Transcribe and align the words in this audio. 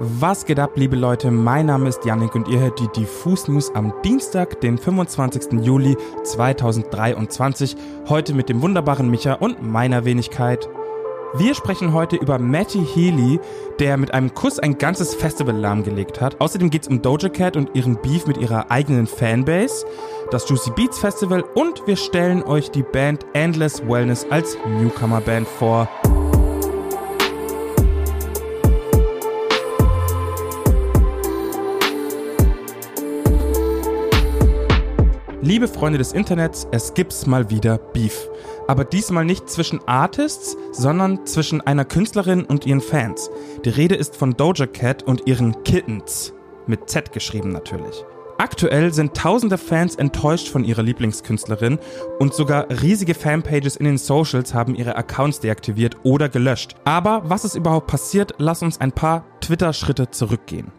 Was 0.00 0.46
geht 0.46 0.60
ab, 0.60 0.76
liebe 0.76 0.94
Leute? 0.94 1.32
Mein 1.32 1.66
Name 1.66 1.88
ist 1.88 2.04
Yannick 2.04 2.36
und 2.36 2.46
ihr 2.46 2.60
hört 2.60 2.78
die 2.78 2.86
Diffus 2.86 3.48
News 3.48 3.74
am 3.74 3.92
Dienstag, 4.04 4.60
den 4.60 4.78
25. 4.78 5.60
Juli 5.64 5.96
2023. 6.22 7.74
Heute 8.08 8.32
mit 8.32 8.48
dem 8.48 8.62
wunderbaren 8.62 9.10
Micha 9.10 9.32
und 9.32 9.60
meiner 9.60 10.04
Wenigkeit. 10.04 10.68
Wir 11.34 11.52
sprechen 11.56 11.92
heute 11.92 12.14
über 12.14 12.38
Matty 12.38 12.86
Healy, 12.86 13.40
der 13.80 13.96
mit 13.96 14.14
einem 14.14 14.32
Kuss 14.34 14.60
ein 14.60 14.78
ganzes 14.78 15.16
Festival 15.16 15.56
lahmgelegt 15.56 16.20
hat. 16.20 16.40
Außerdem 16.40 16.70
geht 16.70 16.82
es 16.82 16.88
um 16.88 17.02
Doja 17.02 17.28
Cat 17.28 17.56
und 17.56 17.74
ihren 17.74 18.00
Beef 18.00 18.24
mit 18.28 18.38
ihrer 18.38 18.70
eigenen 18.70 19.08
Fanbase, 19.08 19.84
das 20.30 20.48
Juicy 20.48 20.70
Beats 20.76 21.00
Festival 21.00 21.42
und 21.56 21.84
wir 21.88 21.96
stellen 21.96 22.44
euch 22.44 22.70
die 22.70 22.84
Band 22.84 23.26
Endless 23.32 23.84
Wellness 23.84 24.24
als 24.30 24.56
Newcomer 24.64 25.20
Band 25.20 25.48
vor. 25.48 25.88
Liebe 35.40 35.68
Freunde 35.68 35.98
des 35.98 36.14
Internets, 36.14 36.66
es 36.72 36.94
gibt's 36.94 37.24
mal 37.26 37.48
wieder 37.48 37.78
Beef. 37.78 38.28
Aber 38.66 38.84
diesmal 38.84 39.24
nicht 39.24 39.48
zwischen 39.48 39.78
Artists, 39.86 40.56
sondern 40.72 41.26
zwischen 41.26 41.60
einer 41.60 41.84
Künstlerin 41.84 42.44
und 42.44 42.66
ihren 42.66 42.80
Fans. 42.80 43.30
Die 43.64 43.70
Rede 43.70 43.94
ist 43.94 44.16
von 44.16 44.36
Doja 44.36 44.66
Cat 44.66 45.04
und 45.04 45.28
ihren 45.28 45.62
Kittens. 45.62 46.34
Mit 46.66 46.90
Z 46.90 47.12
geschrieben 47.12 47.50
natürlich. 47.50 48.04
Aktuell 48.38 48.92
sind 48.92 49.16
tausende 49.16 49.58
Fans 49.58 49.94
enttäuscht 49.94 50.48
von 50.48 50.64
ihrer 50.64 50.82
Lieblingskünstlerin 50.82 51.78
und 52.18 52.34
sogar 52.34 52.68
riesige 52.82 53.14
Fanpages 53.14 53.76
in 53.76 53.84
den 53.84 53.98
Socials 53.98 54.54
haben 54.54 54.74
ihre 54.74 54.96
Accounts 54.96 55.38
deaktiviert 55.38 55.98
oder 56.02 56.28
gelöscht. 56.28 56.74
Aber 56.84 57.22
was 57.24 57.44
ist 57.44 57.54
überhaupt 57.54 57.86
passiert, 57.86 58.34
lass 58.38 58.62
uns 58.62 58.80
ein 58.80 58.92
paar 58.92 59.24
Twitter-Schritte 59.40 60.10
zurückgehen. 60.10 60.72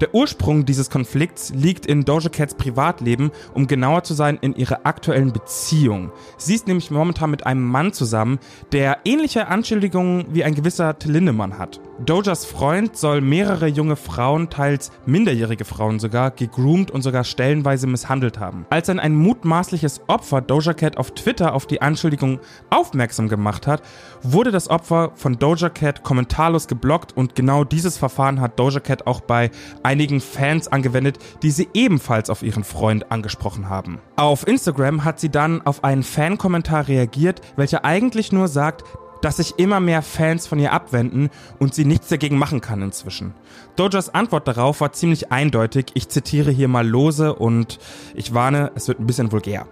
Der 0.00 0.14
Ursprung 0.14 0.64
dieses 0.64 0.88
Konflikts 0.88 1.52
liegt 1.54 1.84
in 1.84 2.06
Doja 2.06 2.30
Cats 2.30 2.54
Privatleben, 2.54 3.30
um 3.52 3.66
genauer 3.66 4.02
zu 4.02 4.14
sein, 4.14 4.38
in 4.40 4.54
ihrer 4.54 4.80
aktuellen 4.84 5.32
Beziehung. 5.32 6.10
Sie 6.38 6.54
ist 6.54 6.66
nämlich 6.66 6.90
momentan 6.90 7.30
mit 7.30 7.44
einem 7.44 7.66
Mann 7.66 7.92
zusammen, 7.92 8.38
der 8.72 9.00
ähnliche 9.04 9.48
Anschuldigungen 9.48 10.26
wie 10.30 10.42
ein 10.42 10.54
gewisser 10.54 10.98
Till 10.98 11.12
Lindemann 11.12 11.58
hat. 11.58 11.80
Dojas 12.06 12.46
Freund 12.46 12.96
soll 12.96 13.20
mehrere 13.20 13.66
junge 13.66 13.94
Frauen, 13.94 14.48
teils 14.48 14.90
minderjährige 15.04 15.66
Frauen 15.66 15.98
sogar, 15.98 16.30
gegroomt 16.30 16.90
und 16.90 17.02
sogar 17.02 17.24
stellenweise 17.24 17.86
misshandelt 17.86 18.40
haben. 18.40 18.64
Als 18.70 18.86
dann 18.86 18.98
ein 18.98 19.14
mutmaßliches 19.14 20.00
Opfer 20.06 20.40
Doja 20.40 20.72
Cat 20.72 20.96
auf 20.96 21.10
Twitter 21.10 21.54
auf 21.54 21.66
die 21.66 21.82
Anschuldigung 21.82 22.40
aufmerksam 22.70 23.28
gemacht 23.28 23.66
hat, 23.66 23.82
wurde 24.22 24.50
das 24.50 24.70
Opfer 24.70 25.12
von 25.14 25.38
Doja 25.38 25.68
Cat 25.68 26.02
kommentarlos 26.02 26.68
geblockt 26.68 27.14
und 27.14 27.34
genau 27.34 27.64
dieses 27.64 27.98
Verfahren 27.98 28.40
hat 28.40 28.58
Doja 28.58 28.80
Cat 28.80 29.06
auch 29.06 29.20
bei 29.20 29.50
einigen 29.82 30.20
Fans 30.20 30.68
angewendet, 30.68 31.18
die 31.42 31.50
sie 31.50 31.68
ebenfalls 31.74 32.30
auf 32.30 32.42
ihren 32.42 32.64
Freund 32.64 33.12
angesprochen 33.12 33.68
haben. 33.68 33.98
Auf 34.16 34.46
Instagram 34.46 35.04
hat 35.04 35.20
sie 35.20 35.28
dann 35.28 35.60
auf 35.66 35.84
einen 35.84 36.02
Fan-Kommentar 36.02 36.88
reagiert, 36.88 37.42
welcher 37.56 37.84
eigentlich 37.84 38.32
nur 38.32 38.48
sagt, 38.48 38.84
dass 39.20 39.36
sich 39.36 39.58
immer 39.58 39.80
mehr 39.80 40.02
Fans 40.02 40.46
von 40.46 40.58
ihr 40.58 40.72
abwenden 40.72 41.30
und 41.58 41.74
sie 41.74 41.84
nichts 41.84 42.08
dagegen 42.08 42.38
machen 42.38 42.60
kann 42.60 42.82
inzwischen. 42.82 43.34
Dojas 43.76 44.14
Antwort 44.14 44.48
darauf 44.48 44.80
war 44.80 44.92
ziemlich 44.92 45.32
eindeutig. 45.32 45.86
Ich 45.94 46.08
zitiere 46.08 46.50
hier 46.50 46.68
mal 46.68 46.86
lose 46.86 47.34
und 47.34 47.78
ich 48.14 48.34
warne, 48.34 48.72
es 48.74 48.88
wird 48.88 49.00
ein 49.00 49.06
bisschen 49.06 49.32
vulgär. 49.32 49.66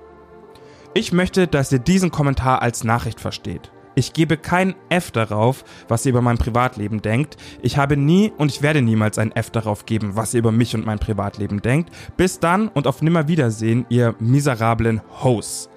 Ich 0.94 1.12
möchte, 1.12 1.46
dass 1.46 1.70
ihr 1.72 1.78
diesen 1.78 2.10
Kommentar 2.10 2.62
als 2.62 2.84
Nachricht 2.84 3.20
versteht. 3.20 3.70
Ich 3.98 4.12
gebe 4.12 4.36
kein 4.36 4.76
F 4.90 5.10
darauf, 5.10 5.64
was 5.88 6.06
ihr 6.06 6.10
über 6.10 6.22
mein 6.22 6.38
Privatleben 6.38 7.02
denkt. 7.02 7.36
Ich 7.62 7.76
habe 7.76 7.96
nie 7.96 8.32
und 8.38 8.52
ich 8.52 8.62
werde 8.62 8.80
niemals 8.80 9.18
ein 9.18 9.32
F 9.32 9.50
darauf 9.50 9.86
geben, 9.86 10.14
was 10.14 10.34
ihr 10.34 10.38
über 10.38 10.52
mich 10.52 10.76
und 10.76 10.86
mein 10.86 11.00
Privatleben 11.00 11.60
denkt. 11.62 11.90
Bis 12.16 12.38
dann 12.38 12.68
und 12.68 12.86
auf 12.86 13.02
Nimmerwiedersehen, 13.02 13.86
ihr 13.88 14.14
miserablen 14.20 15.00
Hosts. 15.22 15.68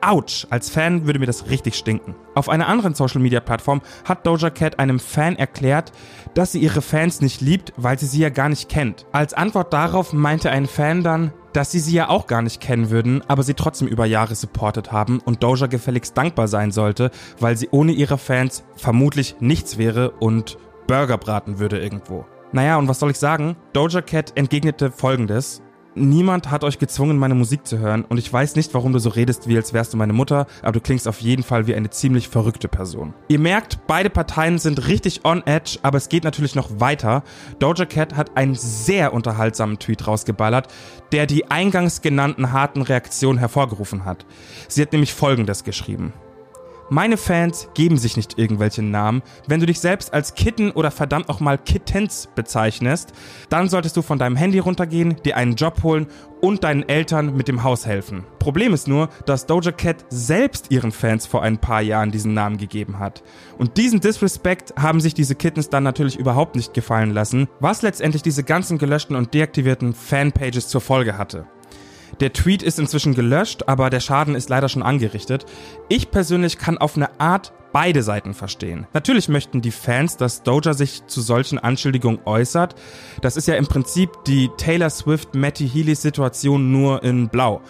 Autsch, 0.00 0.46
als 0.50 0.70
Fan 0.70 1.06
würde 1.06 1.18
mir 1.18 1.26
das 1.26 1.50
richtig 1.50 1.74
stinken. 1.74 2.14
Auf 2.34 2.48
einer 2.48 2.68
anderen 2.68 2.94
Social 2.94 3.20
Media 3.20 3.40
Plattform 3.40 3.82
hat 4.04 4.26
Doja 4.26 4.50
Cat 4.50 4.78
einem 4.78 4.98
Fan 4.98 5.36
erklärt, 5.36 5.92
dass 6.34 6.52
sie 6.52 6.60
ihre 6.60 6.82
Fans 6.82 7.20
nicht 7.20 7.40
liebt, 7.40 7.72
weil 7.76 7.98
sie 7.98 8.06
sie 8.06 8.20
ja 8.20 8.30
gar 8.30 8.48
nicht 8.48 8.68
kennt. 8.68 9.06
Als 9.12 9.34
Antwort 9.34 9.72
darauf 9.72 10.12
meinte 10.12 10.50
ein 10.50 10.66
Fan 10.66 11.02
dann, 11.02 11.32
dass 11.52 11.72
sie 11.72 11.80
sie 11.80 11.94
ja 11.94 12.08
auch 12.08 12.26
gar 12.26 12.42
nicht 12.42 12.60
kennen 12.60 12.90
würden, 12.90 13.22
aber 13.26 13.42
sie 13.42 13.54
trotzdem 13.54 13.88
über 13.88 14.06
Jahre 14.06 14.34
supportet 14.34 14.92
haben 14.92 15.18
und 15.20 15.42
Doja 15.42 15.66
gefälligst 15.66 16.16
dankbar 16.16 16.48
sein 16.48 16.70
sollte, 16.70 17.10
weil 17.40 17.56
sie 17.56 17.68
ohne 17.70 17.92
ihre 17.92 18.18
Fans 18.18 18.64
vermutlich 18.76 19.36
nichts 19.40 19.78
wäre 19.78 20.10
und 20.10 20.58
Burger 20.86 21.18
braten 21.18 21.58
würde 21.58 21.78
irgendwo. 21.78 22.24
Naja, 22.52 22.78
und 22.78 22.88
was 22.88 22.98
soll 22.98 23.10
ich 23.10 23.18
sagen? 23.18 23.56
Doja 23.72 24.00
Cat 24.00 24.32
entgegnete 24.36 24.90
folgendes. 24.90 25.62
Niemand 25.98 26.50
hat 26.50 26.64
euch 26.64 26.78
gezwungen, 26.78 27.18
meine 27.18 27.34
Musik 27.34 27.66
zu 27.66 27.78
hören 27.78 28.04
und 28.04 28.18
ich 28.18 28.32
weiß 28.32 28.56
nicht, 28.56 28.72
warum 28.74 28.92
du 28.92 28.98
so 28.98 29.10
redest, 29.10 29.48
wie 29.48 29.56
als 29.56 29.72
wärst 29.72 29.92
du 29.92 29.96
meine 29.96 30.12
Mutter, 30.12 30.46
aber 30.62 30.72
du 30.72 30.80
klingst 30.80 31.08
auf 31.08 31.20
jeden 31.20 31.42
Fall 31.42 31.66
wie 31.66 31.74
eine 31.74 31.90
ziemlich 31.90 32.28
verrückte 32.28 32.68
Person. 32.68 33.14
Ihr 33.28 33.38
merkt, 33.38 33.86
beide 33.86 34.10
Parteien 34.10 34.58
sind 34.58 34.86
richtig 34.86 35.24
on 35.24 35.42
edge, 35.46 35.78
aber 35.82 35.98
es 35.98 36.08
geht 36.08 36.24
natürlich 36.24 36.54
noch 36.54 36.80
weiter. 36.80 37.22
Doja 37.58 37.84
Cat 37.84 38.16
hat 38.16 38.36
einen 38.36 38.54
sehr 38.54 39.12
unterhaltsamen 39.12 39.78
Tweet 39.78 40.06
rausgeballert, 40.06 40.68
der 41.12 41.26
die 41.26 41.50
eingangs 41.50 42.00
genannten 42.00 42.52
harten 42.52 42.82
Reaktionen 42.82 43.38
hervorgerufen 43.38 44.04
hat. 44.04 44.24
Sie 44.68 44.82
hat 44.82 44.92
nämlich 44.92 45.12
folgendes 45.12 45.64
geschrieben. 45.64 46.12
Meine 46.90 47.18
Fans 47.18 47.68
geben 47.74 47.98
sich 47.98 48.16
nicht 48.16 48.38
irgendwelche 48.38 48.82
Namen. 48.82 49.22
Wenn 49.46 49.60
du 49.60 49.66
dich 49.66 49.78
selbst 49.78 50.14
als 50.14 50.34
Kitten 50.34 50.70
oder 50.70 50.90
verdammt 50.90 51.28
auch 51.28 51.38
mal 51.38 51.58
Kittens 51.58 52.30
bezeichnest, 52.34 53.12
dann 53.50 53.68
solltest 53.68 53.94
du 53.98 54.02
von 54.02 54.18
deinem 54.18 54.36
Handy 54.36 54.58
runtergehen, 54.58 55.16
dir 55.22 55.36
einen 55.36 55.54
Job 55.54 55.82
holen 55.82 56.06
und 56.40 56.64
deinen 56.64 56.88
Eltern 56.88 57.36
mit 57.36 57.46
dem 57.46 57.62
Haus 57.62 57.84
helfen. 57.84 58.24
Problem 58.38 58.72
ist 58.72 58.88
nur, 58.88 59.10
dass 59.26 59.44
Doja 59.44 59.70
Cat 59.72 60.06
selbst 60.08 60.70
ihren 60.70 60.90
Fans 60.90 61.26
vor 61.26 61.42
ein 61.42 61.58
paar 61.58 61.82
Jahren 61.82 62.10
diesen 62.10 62.32
Namen 62.32 62.56
gegeben 62.56 62.98
hat. 62.98 63.22
Und 63.58 63.76
diesen 63.76 64.00
Disrespect 64.00 64.72
haben 64.78 65.00
sich 65.00 65.12
diese 65.12 65.34
Kittens 65.34 65.68
dann 65.68 65.82
natürlich 65.82 66.18
überhaupt 66.18 66.56
nicht 66.56 66.72
gefallen 66.72 67.10
lassen, 67.10 67.48
was 67.60 67.82
letztendlich 67.82 68.22
diese 68.22 68.44
ganzen 68.44 68.78
gelöschten 68.78 69.14
und 69.14 69.34
deaktivierten 69.34 69.92
Fanpages 69.92 70.68
zur 70.68 70.80
Folge 70.80 71.18
hatte. 71.18 71.46
Der 72.20 72.32
Tweet 72.32 72.64
ist 72.64 72.80
inzwischen 72.80 73.14
gelöscht, 73.14 73.64
aber 73.68 73.90
der 73.90 74.00
Schaden 74.00 74.34
ist 74.34 74.48
leider 74.48 74.68
schon 74.68 74.82
angerichtet. 74.82 75.46
Ich 75.88 76.10
persönlich 76.10 76.58
kann 76.58 76.76
auf 76.76 76.96
eine 76.96 77.20
Art 77.20 77.52
beide 77.72 78.02
Seiten 78.02 78.34
verstehen. 78.34 78.86
Natürlich 78.92 79.28
möchten 79.28 79.60
die 79.60 79.70
Fans, 79.70 80.16
dass 80.16 80.42
Doja 80.42 80.74
sich 80.74 81.06
zu 81.06 81.20
solchen 81.20 81.58
Anschuldigungen 81.58 82.20
äußert. 82.24 82.74
Das 83.20 83.36
ist 83.36 83.46
ja 83.46 83.54
im 83.54 83.66
Prinzip 83.66 84.10
die 84.26 84.50
Taylor 84.56 84.90
Swift 84.90 85.34
Matty 85.34 85.68
Healy 85.68 85.94
Situation 85.94 86.72
nur 86.72 87.04
in 87.04 87.28
Blau. 87.28 87.60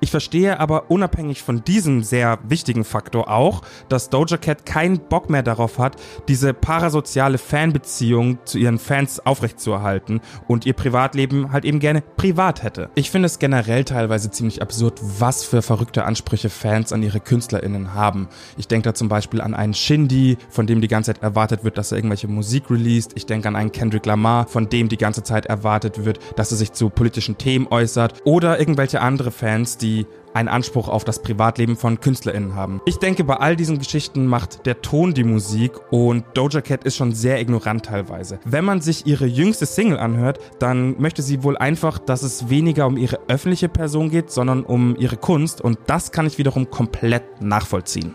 Ich 0.00 0.12
verstehe 0.12 0.60
aber 0.60 0.92
unabhängig 0.92 1.42
von 1.42 1.64
diesem 1.64 2.04
sehr 2.04 2.38
wichtigen 2.44 2.84
Faktor 2.84 3.28
auch, 3.28 3.62
dass 3.88 4.10
Doja 4.10 4.36
Cat 4.36 4.64
keinen 4.64 5.00
Bock 5.00 5.28
mehr 5.28 5.42
darauf 5.42 5.78
hat, 5.78 5.96
diese 6.28 6.54
parasoziale 6.54 7.36
Fanbeziehung 7.36 8.38
zu 8.44 8.58
ihren 8.58 8.78
Fans 8.78 9.18
aufrechtzuerhalten 9.26 10.20
und 10.46 10.66
ihr 10.66 10.74
Privatleben 10.74 11.50
halt 11.50 11.64
eben 11.64 11.80
gerne 11.80 12.02
privat 12.16 12.62
hätte. 12.62 12.90
Ich 12.94 13.10
finde 13.10 13.26
es 13.26 13.40
generell 13.40 13.84
teilweise 13.84 14.30
ziemlich 14.30 14.62
absurd, 14.62 15.00
was 15.18 15.42
für 15.42 15.62
verrückte 15.62 16.04
Ansprüche 16.04 16.48
Fans 16.48 16.92
an 16.92 17.02
ihre 17.02 17.18
KünstlerInnen 17.18 17.92
haben. 17.94 18.28
Ich 18.56 18.68
denke 18.68 18.84
da 18.84 18.94
zum 18.94 19.08
Beispiel 19.08 19.40
an 19.40 19.54
einen 19.54 19.74
Shindy, 19.74 20.38
von 20.48 20.68
dem 20.68 20.80
die 20.80 20.88
ganze 20.88 21.12
Zeit 21.12 21.22
erwartet 21.24 21.64
wird, 21.64 21.76
dass 21.76 21.90
er 21.90 21.98
irgendwelche 21.98 22.28
Musik 22.28 22.70
released. 22.70 23.12
Ich 23.16 23.26
denke 23.26 23.48
an 23.48 23.56
einen 23.56 23.72
Kendrick 23.72 24.06
Lamar, 24.06 24.46
von 24.46 24.68
dem 24.68 24.88
die 24.88 24.96
ganze 24.96 25.24
Zeit 25.24 25.46
erwartet 25.46 26.04
wird, 26.04 26.20
dass 26.36 26.52
er 26.52 26.56
sich 26.56 26.72
zu 26.72 26.88
politischen 26.88 27.36
Themen 27.36 27.66
äußert. 27.66 28.14
Oder 28.24 28.60
irgendwelche 28.60 29.00
andere 29.00 29.32
Fans, 29.32 29.76
die 29.76 29.87
die 29.88 30.06
einen 30.34 30.48
Anspruch 30.48 30.88
auf 30.88 31.04
das 31.04 31.22
Privatleben 31.22 31.76
von 31.76 32.00
KünstlerInnen 32.00 32.54
haben. 32.54 32.80
Ich 32.84 32.98
denke, 32.98 33.24
bei 33.24 33.36
all 33.36 33.56
diesen 33.56 33.78
Geschichten 33.78 34.26
macht 34.26 34.66
der 34.66 34.82
Ton 34.82 35.14
die 35.14 35.24
Musik 35.24 35.72
und 35.90 36.24
Doja 36.34 36.60
Cat 36.60 36.84
ist 36.84 36.96
schon 36.96 37.12
sehr 37.12 37.40
ignorant 37.40 37.86
teilweise. 37.86 38.38
Wenn 38.44 38.64
man 38.64 38.80
sich 38.82 39.06
ihre 39.06 39.26
jüngste 39.26 39.64
Single 39.66 39.98
anhört, 39.98 40.38
dann 40.58 41.00
möchte 41.00 41.22
sie 41.22 41.42
wohl 41.42 41.56
einfach, 41.56 41.98
dass 41.98 42.22
es 42.22 42.50
weniger 42.50 42.86
um 42.86 42.98
ihre 42.98 43.18
öffentliche 43.28 43.68
Person 43.68 44.10
geht, 44.10 44.30
sondern 44.30 44.62
um 44.62 44.94
ihre 44.96 45.16
Kunst 45.16 45.60
und 45.62 45.78
das 45.86 46.12
kann 46.12 46.26
ich 46.26 46.38
wiederum 46.38 46.70
komplett 46.70 47.40
nachvollziehen. 47.40 48.14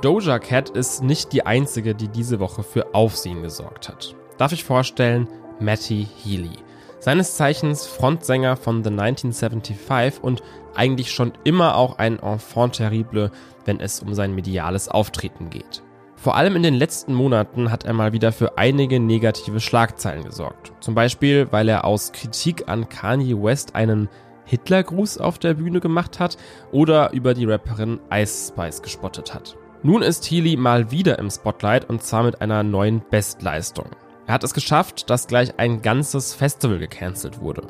Doja 0.00 0.38
Cat 0.38 0.70
ist 0.70 1.02
nicht 1.02 1.32
die 1.32 1.44
einzige, 1.44 1.94
die 1.94 2.08
diese 2.08 2.40
Woche 2.40 2.62
für 2.62 2.94
Aufsehen 2.94 3.42
gesorgt 3.42 3.88
hat. 3.88 4.14
Darf 4.38 4.52
ich 4.52 4.64
vorstellen, 4.64 5.28
Matty 5.58 6.06
Healy 6.22 6.56
seines 7.00 7.36
Zeichens 7.36 7.86
Frontsänger 7.86 8.56
von 8.56 8.84
The 8.84 8.90
1975 8.90 10.22
und 10.22 10.42
eigentlich 10.74 11.10
schon 11.10 11.32
immer 11.44 11.74
auch 11.76 11.98
ein 11.98 12.18
Enfant 12.20 12.76
terrible, 12.76 13.32
wenn 13.64 13.80
es 13.80 14.00
um 14.00 14.14
sein 14.14 14.34
mediales 14.34 14.88
Auftreten 14.88 15.50
geht. 15.50 15.82
Vor 16.14 16.36
allem 16.36 16.54
in 16.54 16.62
den 16.62 16.74
letzten 16.74 17.14
Monaten 17.14 17.70
hat 17.70 17.84
er 17.84 17.94
mal 17.94 18.12
wieder 18.12 18.30
für 18.30 18.58
einige 18.58 19.00
negative 19.00 19.58
Schlagzeilen 19.58 20.22
gesorgt. 20.22 20.72
Zum 20.80 20.94
Beispiel, 20.94 21.48
weil 21.50 21.68
er 21.68 21.86
aus 21.86 22.12
Kritik 22.12 22.68
an 22.68 22.90
Kanye 22.90 23.42
West 23.42 23.74
einen 23.74 24.10
Hitlergruß 24.44 25.16
auf 25.16 25.38
der 25.38 25.54
Bühne 25.54 25.80
gemacht 25.80 26.20
hat 26.20 26.36
oder 26.72 27.12
über 27.12 27.32
die 27.32 27.46
Rapperin 27.46 28.00
Ice 28.12 28.48
Spice 28.48 28.82
gespottet 28.82 29.32
hat. 29.32 29.56
Nun 29.82 30.02
ist 30.02 30.30
Healy 30.30 30.58
mal 30.58 30.90
wieder 30.90 31.18
im 31.18 31.30
Spotlight 31.30 31.88
und 31.88 32.02
zwar 32.02 32.24
mit 32.24 32.42
einer 32.42 32.62
neuen 32.62 33.00
Bestleistung. 33.10 33.86
Er 34.26 34.34
hat 34.34 34.44
es 34.44 34.54
geschafft, 34.54 35.10
dass 35.10 35.26
gleich 35.26 35.58
ein 35.58 35.82
ganzes 35.82 36.34
Festival 36.34 36.78
gecancelt 36.78 37.40
wurde. 37.40 37.66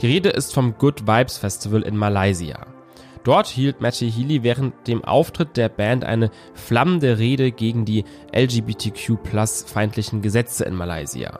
Die 0.00 0.06
Rede 0.06 0.30
ist 0.30 0.54
vom 0.54 0.78
Good 0.78 1.06
Vibes 1.06 1.36
Festival 1.36 1.82
in 1.82 1.96
Malaysia. 1.96 2.66
Dort 3.22 3.48
hielt 3.48 3.82
Matty 3.82 4.10
Healy 4.10 4.42
während 4.42 4.86
dem 4.88 5.04
Auftritt 5.04 5.56
der 5.58 5.68
Band 5.68 6.04
eine 6.04 6.30
flammende 6.54 7.18
Rede 7.18 7.52
gegen 7.52 7.84
die 7.84 8.04
LGBTQ-feindlichen 8.34 10.22
Gesetze 10.22 10.64
in 10.64 10.74
Malaysia. 10.74 11.38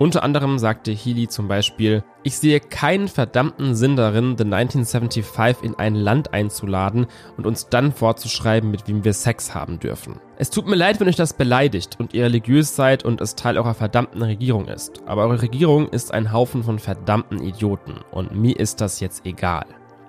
Unter 0.00 0.22
anderem 0.22 0.58
sagte 0.58 0.92
Healy 0.92 1.28
zum 1.28 1.46
Beispiel, 1.46 2.02
ich 2.22 2.38
sehe 2.38 2.58
keinen 2.58 3.06
verdammten 3.06 3.74
Sinn 3.74 3.96
darin, 3.96 4.34
The 4.38 4.44
1975 4.44 5.62
in 5.62 5.74
ein 5.74 5.94
Land 5.94 6.32
einzuladen 6.32 7.04
und 7.36 7.46
uns 7.46 7.68
dann 7.68 7.92
vorzuschreiben, 7.92 8.70
mit 8.70 8.88
wem 8.88 9.04
wir 9.04 9.12
Sex 9.12 9.54
haben 9.54 9.78
dürfen. 9.78 10.18
Es 10.38 10.48
tut 10.48 10.66
mir 10.66 10.76
leid, 10.76 11.00
wenn 11.00 11.08
euch 11.08 11.16
das 11.16 11.34
beleidigt 11.34 12.00
und 12.00 12.14
ihr 12.14 12.24
religiös 12.24 12.74
seid 12.74 13.04
und 13.04 13.20
es 13.20 13.34
Teil 13.34 13.58
eurer 13.58 13.74
verdammten 13.74 14.22
Regierung 14.22 14.68
ist. 14.68 15.02
Aber 15.04 15.24
eure 15.24 15.42
Regierung 15.42 15.90
ist 15.90 16.14
ein 16.14 16.32
Haufen 16.32 16.62
von 16.62 16.78
verdammten 16.78 17.42
Idioten 17.42 18.00
und 18.10 18.34
mir 18.34 18.58
ist 18.58 18.80
das 18.80 19.00
jetzt 19.00 19.26
egal. 19.26 19.66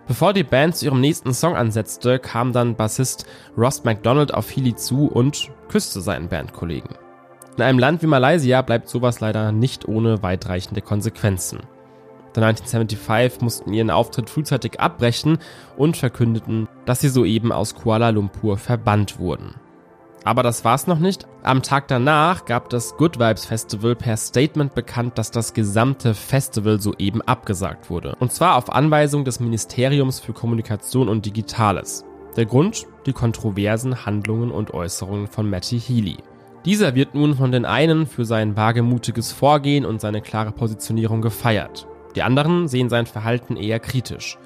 Bevor 0.07 0.31
die 0.31 0.45
Band 0.45 0.77
zu 0.77 0.85
ihrem 0.85 1.01
nächsten 1.01 1.33
Song 1.33 1.57
ansetzte, 1.57 2.17
kam 2.17 2.53
dann 2.53 2.77
Bassist 2.77 3.25
Ross 3.57 3.83
McDonald 3.83 4.33
auf 4.33 4.55
Healy 4.55 4.73
zu 4.73 5.07
und 5.07 5.49
küsste 5.67 5.99
seinen 5.99 6.29
Bandkollegen. 6.29 6.95
In 7.57 7.63
einem 7.63 7.79
Land 7.79 8.01
wie 8.01 8.07
Malaysia 8.07 8.61
bleibt 8.61 8.87
sowas 8.87 9.19
leider 9.19 9.51
nicht 9.51 9.87
ohne 9.87 10.23
weitreichende 10.23 10.81
Konsequenzen. 10.81 11.59
The 12.33 12.41
1975 12.41 13.41
mussten 13.41 13.73
ihren 13.73 13.89
Auftritt 13.89 14.29
frühzeitig 14.29 14.79
abbrechen 14.79 15.37
und 15.75 15.97
verkündeten, 15.97 16.69
dass 16.85 17.01
sie 17.01 17.09
soeben 17.09 17.51
aus 17.51 17.75
Kuala 17.75 18.09
Lumpur 18.09 18.57
verbannt 18.57 19.19
wurden. 19.19 19.55
Aber 20.23 20.43
das 20.43 20.63
war's 20.63 20.87
noch 20.87 20.99
nicht. 20.99 21.27
Am 21.43 21.63
Tag 21.63 21.87
danach 21.87 22.45
gab 22.45 22.69
das 22.69 22.95
Good 22.95 23.19
Vibes 23.19 23.45
Festival 23.45 23.95
per 23.95 24.15
Statement 24.15 24.75
bekannt, 24.75 25.17
dass 25.17 25.31
das 25.31 25.53
gesamte 25.53 26.13
Festival 26.13 26.79
soeben 26.79 27.21
abgesagt 27.23 27.89
wurde. 27.89 28.15
Und 28.19 28.31
zwar 28.31 28.55
auf 28.55 28.71
Anweisung 28.71 29.25
des 29.25 29.39
Ministeriums 29.39 30.19
für 30.19 30.33
Kommunikation 30.33 31.09
und 31.09 31.25
Digitales. 31.25 32.05
Der 32.37 32.45
Grund? 32.45 32.85
Die 33.07 33.13
kontroversen 33.13 34.05
Handlungen 34.05 34.51
und 34.51 34.73
Äußerungen 34.73 35.27
von 35.27 35.49
Matty 35.49 35.79
Healy. 35.79 36.17
Dieser 36.65 36.93
wird 36.93 37.15
nun 37.15 37.35
von 37.35 37.51
den 37.51 37.65
einen 37.65 38.05
für 38.05 38.23
sein 38.23 38.55
wagemutiges 38.55 39.31
Vorgehen 39.31 39.83
und 39.83 39.99
seine 39.99 40.21
klare 40.21 40.51
Positionierung 40.51 41.21
gefeiert. 41.21 41.87
Die 42.15 42.21
anderen 42.21 42.67
sehen 42.67 42.89
sein 42.89 43.07
Verhalten 43.07 43.57
eher 43.57 43.79
kritisch. 43.79 44.37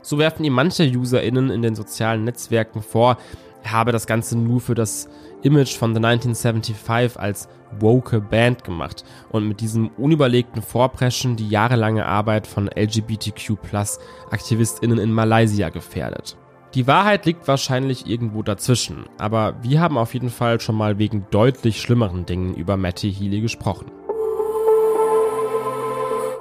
So 0.00 0.16
werfen 0.18 0.44
ihm 0.44 0.54
manche 0.54 0.84
UserInnen 0.84 1.50
in 1.50 1.60
den 1.60 1.74
sozialen 1.74 2.24
Netzwerken 2.24 2.80
vor, 2.80 3.18
er 3.62 3.72
habe 3.72 3.92
das 3.92 4.06
Ganze 4.06 4.38
nur 4.38 4.62
für 4.62 4.74
das 4.74 5.10
Image 5.42 5.76
von 5.76 5.92
The 5.92 5.98
1975 5.98 7.20
als 7.20 7.50
woke 7.78 8.18
Band 8.20 8.64
gemacht 8.64 9.04
und 9.30 9.46
mit 9.46 9.60
diesem 9.60 9.88
unüberlegten 9.88 10.62
Vorpreschen 10.62 11.36
die 11.36 11.50
jahrelange 11.50 12.06
Arbeit 12.06 12.46
von 12.46 12.68
LGBTQ-Aktivistinnen 12.68 14.98
in 14.98 15.12
Malaysia 15.12 15.68
gefährdet. 15.68 16.38
Die 16.74 16.86
Wahrheit 16.86 17.24
liegt 17.24 17.48
wahrscheinlich 17.48 18.06
irgendwo 18.06 18.42
dazwischen, 18.42 19.06
aber 19.16 19.56
wir 19.62 19.80
haben 19.80 19.96
auf 19.96 20.12
jeden 20.12 20.28
Fall 20.28 20.60
schon 20.60 20.76
mal 20.76 20.98
wegen 20.98 21.26
deutlich 21.30 21.80
schlimmeren 21.80 22.26
Dingen 22.26 22.54
über 22.54 22.76
Matty 22.76 23.10
Healy 23.12 23.40
gesprochen. 23.40 23.90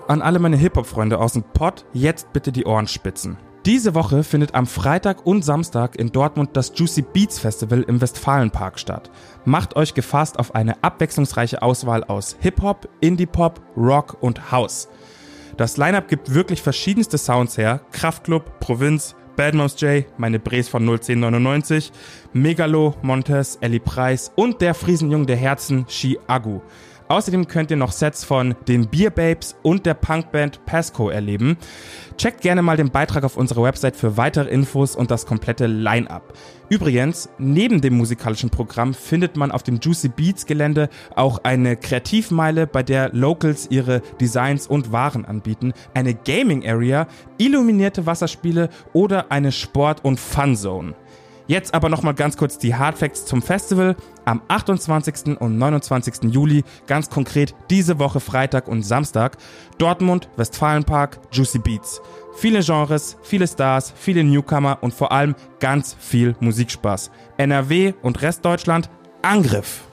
An 0.10 0.22
alle 0.22 0.40
meine 0.40 0.58
Hip-Hop-Freunde 0.58 1.20
aus 1.20 1.34
dem 1.34 1.44
Pod, 1.44 1.86
jetzt 1.94 2.34
bitte 2.34 2.52
die 2.52 2.66
Ohren 2.66 2.88
spitzen. 2.88 3.38
Diese 3.66 3.96
Woche 3.96 4.24
findet 4.24 4.54
am 4.54 4.66
Freitag 4.66 5.26
und 5.26 5.44
Samstag 5.44 5.98
in 5.98 6.12
Dortmund 6.12 6.52
das 6.54 6.72
Juicy 6.76 7.02
Beats 7.02 7.40
Festival 7.40 7.84
im 7.84 8.00
Westfalenpark 8.00 8.80
statt. 8.80 9.12
Macht 9.46 9.76
euch 9.76 9.94
gefasst 9.94 10.40
auf 10.40 10.56
eine 10.56 10.82
abwechslungsreiche 10.84 11.62
Auswahl 11.62 12.04
aus 12.04 12.38
Hip-Hop, 12.40 12.88
Indie-Pop, 13.00 13.62
Rock 13.76 14.18
und 14.22 14.52
House. 14.52 14.90
Das 15.58 15.76
Lineup 15.78 16.08
gibt 16.08 16.34
wirklich 16.34 16.62
verschiedenste 16.62 17.18
Sounds 17.18 17.58
her. 17.58 17.82
Kraftklub, 17.92 18.60
Provinz, 18.60 19.16
Bad 19.38 19.54
Mouse 19.54 19.80
J, 19.80 20.04
meine 20.18 20.40
Bres 20.40 20.68
von 20.68 20.82
01099, 20.82 21.92
Megalo, 22.34 22.96
Montes, 23.04 23.60
Ellie 23.62 23.80
Preis 23.80 24.32
und 24.36 24.62
der 24.62 24.74
Friesenjung 24.74 25.28
der 25.28 25.36
Herzen, 25.36 25.86
Shi 25.88 26.18
Agu. 26.26 26.62
Außerdem 27.10 27.48
könnt 27.48 27.72
ihr 27.72 27.78
noch 27.78 27.94
Sets 27.94 28.26
von 28.26 28.56
den 28.68 28.90
Beer 28.90 29.12
Babes 29.12 29.56
und 29.64 29.86
der 29.86 29.94
Punkband 29.94 30.66
Pasco 30.66 31.10
erleben. 31.10 31.58
Checkt 32.18 32.42
gerne 32.42 32.62
mal 32.62 32.76
den 32.76 32.90
Beitrag 32.90 33.24
auf 33.24 33.38
unserer 33.38 33.64
Website 33.64 33.96
für 33.96 34.18
weitere 34.18 34.50
Infos 34.50 34.96
und 34.96 35.10
das 35.10 35.26
komplette 35.26 35.68
Line-up. 35.68 36.34
Übrigens, 36.70 37.30
neben 37.38 37.80
dem 37.80 37.96
musikalischen 37.96 38.50
Programm 38.50 38.94
findet 38.94 39.38
man 39.38 39.52
auf 39.52 39.64
dem 39.64 39.80
Juicy 39.80 40.10
Beats 40.10 40.46
Gelände 40.46 40.90
auch 41.16 41.40
eine 41.44 41.78
Kreativmeile, 41.78 42.68
bei 42.68 42.84
der 42.84 43.14
Locals 43.14 43.68
ihre 43.70 44.02
Designs 44.20 44.68
und 44.68 44.92
Waren 44.92 45.24
anbieten, 45.24 45.72
eine 45.94 46.14
Gaming 46.14 46.68
Area, 46.68 47.08
illuminierte 47.38 48.06
Wasserspiele 48.06 48.70
oder 48.92 49.32
eine 49.32 49.54
Sport- 49.54 50.04
und 50.04 50.20
Fun 50.20 50.58
Zone. 50.58 50.94
Jetzt 51.48 51.74
aber 51.74 51.88
nochmal 51.88 52.14
ganz 52.14 52.36
kurz 52.36 52.58
die 52.58 52.76
Hardfacts 52.76 53.26
zum 53.26 53.42
Festival. 53.42 53.96
Am 54.26 54.42
28. 54.50 55.40
und 55.40 55.58
29. 55.58 56.34
Juli, 56.34 56.64
ganz 56.86 57.10
konkret 57.10 57.56
diese 57.70 57.98
Woche 58.00 58.20
Freitag 58.20 58.68
und 58.68 58.84
Samstag, 58.84 59.38
Dortmund, 59.78 60.28
Westfalenpark, 60.36 61.20
Juicy 61.32 61.60
Beats. 61.60 62.02
Viele 62.36 62.60
Genres, 62.60 63.18
viele 63.24 63.48
Stars, 63.48 63.94
viele 63.96 64.24
Newcomer 64.24 64.78
und 64.82 64.94
vor 64.94 65.14
allem 65.14 65.36
ganz 65.60 65.96
viel 65.98 66.36
Musikspaß. 66.42 67.10
NRW 67.38 67.94
und 68.02 68.22
Restdeutschland, 68.22 68.90
Angriff! 69.22 69.87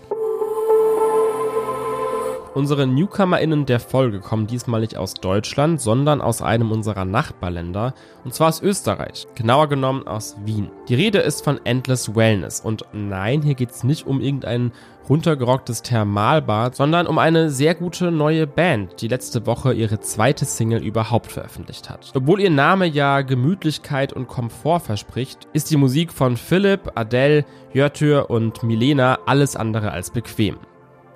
Unsere 2.54 2.86
NewcomerInnen 2.86 3.66
der 3.66 3.80
Folge 3.80 4.20
kommen 4.20 4.46
diesmal 4.46 4.80
nicht 4.80 4.96
aus 4.96 5.14
Deutschland, 5.14 5.80
sondern 5.80 6.20
aus 6.20 6.40
einem 6.40 6.70
unserer 6.70 7.04
Nachbarländer, 7.04 7.94
und 8.24 8.32
zwar 8.32 8.46
aus 8.46 8.62
Österreich, 8.62 9.26
genauer 9.34 9.68
genommen 9.68 10.06
aus 10.06 10.36
Wien. 10.44 10.70
Die 10.88 10.94
Rede 10.94 11.18
ist 11.18 11.42
von 11.42 11.58
Endless 11.64 12.14
Wellness 12.14 12.60
und 12.60 12.84
nein, 12.92 13.42
hier 13.42 13.56
geht 13.56 13.72
es 13.72 13.82
nicht 13.82 14.06
um 14.06 14.20
irgendein 14.20 14.70
runtergerocktes 15.08 15.82
Thermalbad, 15.82 16.76
sondern 16.76 17.08
um 17.08 17.18
eine 17.18 17.50
sehr 17.50 17.74
gute 17.74 18.12
neue 18.12 18.46
Band, 18.46 19.02
die 19.02 19.08
letzte 19.08 19.46
Woche 19.46 19.74
ihre 19.74 19.98
zweite 19.98 20.44
Single 20.44 20.84
überhaupt 20.84 21.32
veröffentlicht 21.32 21.90
hat. 21.90 22.12
Obwohl 22.14 22.40
ihr 22.40 22.50
Name 22.50 22.86
ja 22.86 23.22
Gemütlichkeit 23.22 24.12
und 24.12 24.28
Komfort 24.28 24.78
verspricht, 24.78 25.48
ist 25.52 25.72
die 25.72 25.76
Musik 25.76 26.12
von 26.12 26.36
Philipp, 26.36 26.92
Adele, 26.94 27.44
Jörtür 27.72 28.30
und 28.30 28.62
Milena 28.62 29.18
alles 29.26 29.56
andere 29.56 29.90
als 29.90 30.10
bequem. 30.10 30.56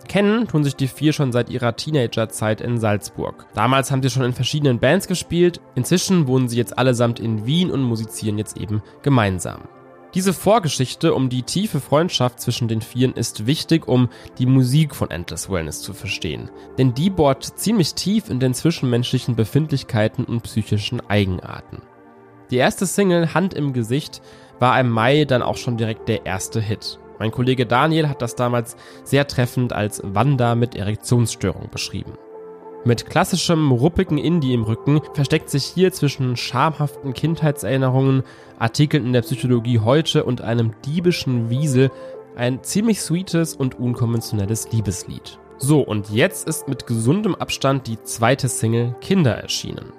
Kennen 0.09 0.49
tun 0.49 0.65
sich 0.65 0.75
die 0.75 0.89
vier 0.89 1.13
schon 1.13 1.33
seit 1.33 1.51
ihrer 1.51 1.77
Teenagerzeit 1.77 2.61
in 2.61 2.79
Salzburg. 2.79 3.47
Damals 3.55 3.91
haben 3.91 4.03
sie 4.03 4.11
schon 4.11 4.25
in 4.25 4.33
verschiedenen 4.33 4.81
Bands 4.81 5.07
gespielt, 5.07 5.61
inzwischen 5.75 6.27
wohnen 6.27 6.49
sie 6.49 6.57
jetzt 6.57 6.77
allesamt 6.79 7.21
in 7.21 7.47
Wien 7.47 7.71
und 7.71 7.83
musizieren 7.83 8.39
jetzt 8.39 8.57
eben 8.57 8.83
gemeinsam. 9.03 9.69
Diese 10.15 10.33
Vorgeschichte 10.33 11.13
um 11.13 11.29
die 11.29 11.43
tiefe 11.43 11.81
Freundschaft 11.81 12.41
zwischen 12.41 12.67
den 12.67 12.81
Vieren 12.81 13.13
ist 13.13 13.47
wichtig, 13.47 13.87
um 13.87 14.09
die 14.39 14.47
Musik 14.47 14.95
von 14.97 15.11
Endless 15.11 15.51
Wellness 15.51 15.83
zu 15.83 15.93
verstehen. 15.93 16.51
Denn 16.79 16.95
die 16.95 17.11
bohrt 17.11 17.45
ziemlich 17.45 17.95
tief 17.95 18.31
in 18.31 18.41
den 18.41 18.55
zwischenmenschlichen 18.55 19.37
Befindlichkeiten 19.37 20.25
und 20.25 20.43
psychischen 20.45 21.01
Eigenarten. 21.09 21.83
Die 22.51 22.57
erste 22.57 22.87
Single 22.87 23.35
Hand 23.35 23.53
im 23.53 23.75
Gesicht 23.75 24.23
war 24.59 24.81
im 24.81 24.89
Mai 24.89 25.27
dann 25.27 25.43
auch 25.43 25.59
schon 25.59 25.77
direkt 25.77 26.09
der 26.09 26.25
erste 26.25 26.61
Hit. 26.61 26.99
Mein 27.19 27.31
Kollege 27.31 27.67
Daniel 27.67 28.09
hat 28.09 28.23
das 28.23 28.37
damals 28.37 28.77
sehr 29.05 29.27
treffend 29.27 29.73
als 29.73 30.01
Wanda 30.05 30.55
mit 30.55 30.75
Erektionsstörung 30.77 31.69
beschrieben. 31.71 32.13
Mit 32.85 33.07
klassischem 33.07 33.73
ruppigen 33.73 34.19
Indie 34.19 34.55
im 34.55 34.63
Rücken 34.63 35.01
versteckt 35.13 35.51
sich 35.51 35.65
hier 35.65 35.93
zwischen 35.93 36.37
schamhaften 36.37 37.13
Kindheitserinnerungen, 37.13 38.23
Artikeln 38.59 39.05
in 39.05 39.13
der 39.13 39.23
Psychologie 39.23 39.81
heute 39.81 40.25
und 40.25 40.43
einem 40.43 40.73
diebischen 40.87 41.51
Wiesel 41.51 41.91
ein 42.37 42.63
ziemlich 42.63 43.01
sweetes 43.01 43.55
und 43.55 43.79
unkonventionelles 43.79 44.71
Liebeslied. 44.71 45.39
So, 45.59 45.81
und 45.81 46.11
jetzt 46.11 46.47
ist 46.47 46.69
mit 46.69 46.87
gesundem 46.87 47.35
Abstand 47.35 47.89
die 47.89 48.01
zweite 48.05 48.49
Single 48.49 48.95
Kinder 49.01 49.35
erschienen. 49.35 49.93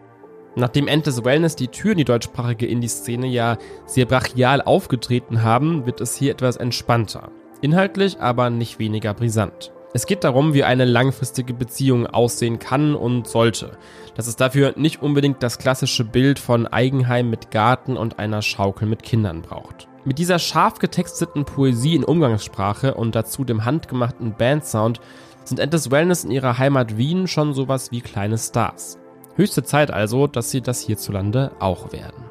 Nachdem 0.55 0.87
Endless 0.87 1.23
Wellness 1.23 1.55
die 1.55 1.67
Tür 1.67 1.91
in 1.91 1.99
die 1.99 2.05
deutschsprachige 2.05 2.65
Indie-Szene 2.65 3.27
ja 3.27 3.57
sehr 3.85 4.05
brachial 4.05 4.61
aufgetreten 4.61 5.43
haben, 5.43 5.85
wird 5.85 6.01
es 6.01 6.15
hier 6.15 6.31
etwas 6.31 6.57
entspannter. 6.57 7.31
Inhaltlich 7.61 8.19
aber 8.19 8.49
nicht 8.49 8.79
weniger 8.79 9.13
brisant. 9.13 9.71
Es 9.91 10.05
geht 10.05 10.23
darum, 10.23 10.53
wie 10.53 10.63
eine 10.63 10.85
langfristige 10.85 11.53
Beziehung 11.53 12.05
aussehen 12.05 12.59
kann 12.59 12.93
und 12.93 13.27
sollte. 13.27 13.71
Dass 14.15 14.27
es 14.27 14.35
dafür 14.35 14.73
nicht 14.77 15.01
unbedingt 15.01 15.41
das 15.41 15.57
klassische 15.57 16.03
Bild 16.03 16.37
von 16.37 16.67
Eigenheim 16.67 17.29
mit 17.29 17.49
Garten 17.49 17.97
und 17.97 18.19
einer 18.19 18.43
Schaukel 18.43 18.87
mit 18.87 19.01
Kindern 19.01 19.41
braucht. 19.41 19.87
Mit 20.05 20.19
dieser 20.19 20.39
scharf 20.39 20.79
getexteten 20.79 21.43
Poesie 21.43 21.95
in 21.95 22.03
Umgangssprache 22.03 22.93
und 22.93 23.15
dazu 23.15 23.43
dem 23.43 23.65
handgemachten 23.65 24.35
Bandsound 24.37 25.01
sind 25.43 25.59
Endless 25.59 25.89
Wellness 25.89 26.23
in 26.23 26.31
ihrer 26.31 26.59
Heimat 26.59 26.97
Wien 26.97 27.27
schon 27.27 27.53
sowas 27.53 27.91
wie 27.91 28.01
kleine 28.01 28.37
Stars. 28.37 28.99
Höchste 29.39 29.63
Zeit 29.63 29.89
also, 29.89 30.27
dass 30.27 30.51
sie 30.51 30.59
das 30.59 30.81
hierzulande 30.81 31.51
auch 31.59 31.93
werden. 31.93 32.25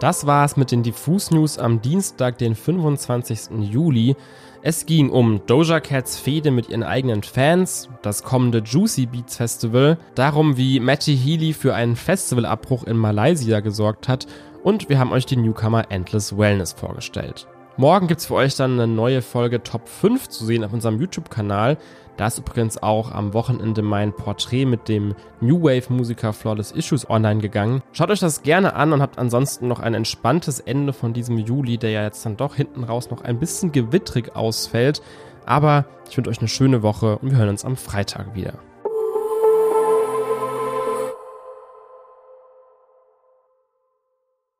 Das 0.00 0.26
war's 0.26 0.56
mit 0.56 0.70
den 0.70 0.82
Diffus 0.82 1.30
News 1.30 1.58
am 1.58 1.82
Dienstag, 1.82 2.38
den 2.38 2.54
25. 2.54 3.60
Juli. 3.70 4.16
Es 4.62 4.86
ging 4.86 5.10
um 5.10 5.44
Doja 5.44 5.80
Cats 5.80 6.18
Fehde 6.18 6.50
mit 6.50 6.70
ihren 6.70 6.82
eigenen 6.82 7.22
Fans, 7.22 7.90
das 8.00 8.22
kommende 8.22 8.60
Juicy 8.60 9.04
Beats 9.04 9.36
Festival, 9.36 9.98
darum, 10.14 10.56
wie 10.56 10.80
Matty 10.80 11.14
Healy 11.14 11.52
für 11.52 11.74
einen 11.74 11.94
Festivalabbruch 11.94 12.84
in 12.84 12.96
Malaysia 12.96 13.60
gesorgt 13.60 14.08
hat 14.08 14.26
und 14.62 14.88
wir 14.88 14.98
haben 14.98 15.12
euch 15.12 15.26
die 15.26 15.36
Newcomer 15.36 15.90
Endless 15.90 16.38
Wellness 16.38 16.72
vorgestellt. 16.72 17.46
Morgen 17.76 18.06
gibt's 18.06 18.26
für 18.26 18.34
euch 18.34 18.54
dann 18.54 18.74
eine 18.74 18.86
neue 18.86 19.20
Folge 19.20 19.60
Top 19.60 19.88
5 19.88 20.28
zu 20.28 20.44
sehen 20.44 20.62
auf 20.62 20.72
unserem 20.72 21.00
YouTube-Kanal. 21.00 21.76
Da 22.16 22.28
ist 22.28 22.38
übrigens 22.38 22.80
auch 22.80 23.10
am 23.10 23.34
Wochenende 23.34 23.82
mein 23.82 24.12
Porträt 24.12 24.64
mit 24.64 24.88
dem 24.88 25.16
New 25.40 25.60
Wave-Musiker 25.60 26.32
Flawless 26.32 26.70
Issues 26.70 27.10
online 27.10 27.40
gegangen. 27.40 27.82
Schaut 27.90 28.10
euch 28.10 28.20
das 28.20 28.42
gerne 28.42 28.76
an 28.76 28.92
und 28.92 29.02
habt 29.02 29.18
ansonsten 29.18 29.66
noch 29.66 29.80
ein 29.80 29.94
entspanntes 29.94 30.60
Ende 30.60 30.92
von 30.92 31.14
diesem 31.14 31.36
Juli, 31.36 31.76
der 31.76 31.90
ja 31.90 32.04
jetzt 32.04 32.24
dann 32.24 32.36
doch 32.36 32.54
hinten 32.54 32.84
raus 32.84 33.10
noch 33.10 33.22
ein 33.22 33.40
bisschen 33.40 33.72
gewittrig 33.72 34.36
ausfällt. 34.36 35.02
Aber 35.44 35.86
ich 36.08 36.16
wünsche 36.16 36.30
euch 36.30 36.38
eine 36.38 36.48
schöne 36.48 36.84
Woche 36.84 37.18
und 37.18 37.32
wir 37.32 37.38
hören 37.38 37.48
uns 37.48 37.64
am 37.64 37.76
Freitag 37.76 38.36
wieder. 38.36 38.54